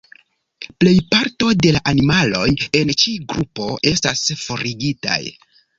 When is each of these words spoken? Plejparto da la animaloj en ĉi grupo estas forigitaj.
Plejparto 0.83 1.51
da 1.65 1.75
la 1.77 1.83
animaloj 1.93 2.49
en 2.81 2.95
ĉi 3.03 3.17
grupo 3.35 3.73
estas 3.95 4.27
forigitaj. 4.45 5.25